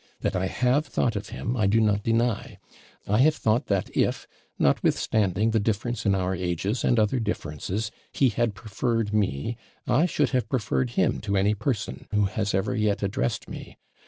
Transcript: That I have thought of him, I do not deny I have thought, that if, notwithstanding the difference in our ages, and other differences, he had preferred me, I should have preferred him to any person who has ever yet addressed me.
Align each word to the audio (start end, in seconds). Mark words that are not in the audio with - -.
That 0.21 0.35
I 0.35 0.47
have 0.47 0.87
thought 0.87 1.15
of 1.15 1.29
him, 1.29 1.55
I 1.55 1.67
do 1.67 1.79
not 1.79 2.01
deny 2.01 2.57
I 3.07 3.19
have 3.19 3.35
thought, 3.35 3.67
that 3.67 3.95
if, 3.95 4.27
notwithstanding 4.57 5.51
the 5.51 5.59
difference 5.59 6.07
in 6.07 6.15
our 6.15 6.33
ages, 6.35 6.83
and 6.83 6.97
other 6.97 7.19
differences, 7.19 7.91
he 8.11 8.29
had 8.29 8.55
preferred 8.55 9.13
me, 9.13 9.57
I 9.87 10.07
should 10.07 10.31
have 10.31 10.49
preferred 10.49 10.89
him 10.97 11.19
to 11.21 11.37
any 11.37 11.53
person 11.53 12.07
who 12.09 12.25
has 12.25 12.55
ever 12.55 12.75
yet 12.75 13.03
addressed 13.03 13.47
me. 13.47 13.77